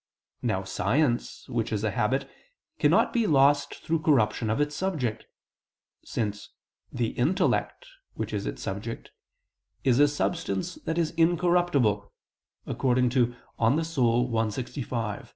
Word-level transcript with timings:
Now 0.41 0.63
science, 0.63 1.47
which 1.47 1.71
is 1.71 1.83
a 1.83 1.91
habit, 1.91 2.27
cannot 2.79 3.13
be 3.13 3.27
lost 3.27 3.75
through 3.85 3.99
corruption 4.01 4.49
of 4.49 4.59
its 4.59 4.75
subject: 4.75 5.27
since 6.03 6.49
"the 6.91 7.09
intellect," 7.09 7.85
which 8.15 8.33
is 8.33 8.47
its 8.47 8.63
subject, 8.63 9.11
"is 9.83 9.99
a 9.99 10.07
substance 10.07 10.73
that 10.85 10.97
is 10.97 11.11
incorruptible" 11.17 12.11
(De 12.65 12.71
Anima 13.59 13.81
i, 13.81 14.49
text. 14.49 14.55
65). 14.55 15.29